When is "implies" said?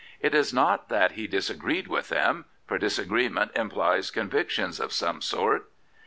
3.55-4.09